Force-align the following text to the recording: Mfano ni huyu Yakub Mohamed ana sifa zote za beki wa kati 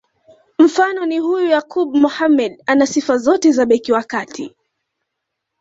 Mfano 0.59 1.05
ni 1.05 1.19
huyu 1.19 1.47
Yakub 1.49 1.95
Mohamed 1.95 2.63
ana 2.65 2.87
sifa 2.87 3.17
zote 3.17 3.51
za 3.51 3.65
beki 3.65 3.91
wa 3.91 4.03
kati 4.03 4.55